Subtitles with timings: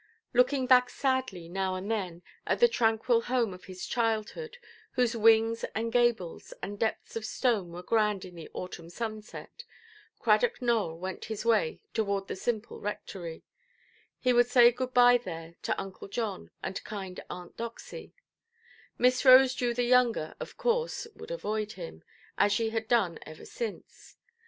[0.33, 4.57] Looking back sadly, now and then, at the tranquil home of his childhood,
[4.93, 9.63] whose wings, and gables, and depths of stone were grand in the autumn sunset,
[10.17, 13.43] Cradock Nowell went his way toward the simple Rectory:
[14.17, 18.15] he would say good–bye there to Uncle John and the kind Aunt Doxy;
[18.97, 22.03] Miss Rosedew the younger, of course, would avoid him,
[22.39, 24.17] as she had done ever since.